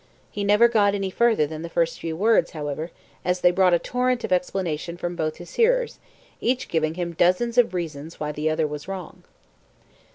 He 0.31 0.43
never 0.43 0.67
got 0.67 0.95
any 0.95 1.11
further 1.11 1.45
than 1.45 1.61
the 1.61 1.69
first 1.69 1.99
few 1.99 2.17
words, 2.17 2.49
however, 2.57 2.89
as 3.23 3.41
they 3.41 3.51
brought 3.51 3.75
a 3.75 3.77
torrent 3.77 4.23
of 4.23 4.31
explanation 4.33 4.97
from 4.97 5.15
both 5.15 5.37
his 5.37 5.53
hearers, 5.57 5.99
each 6.39 6.67
giving 6.69 6.95
him 6.95 7.13
dozens 7.13 7.55
of 7.55 7.75
reasons 7.75 8.19
why 8.19 8.31
the 8.31 8.49
other 8.49 8.65
was 8.65 8.87
wrong. 8.87 9.21